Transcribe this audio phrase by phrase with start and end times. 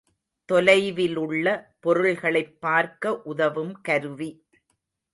[0.49, 1.45] தொலைவிலுள்ள
[1.79, 4.31] பொருள்களைப் பார்க்க உதவும் கருவி.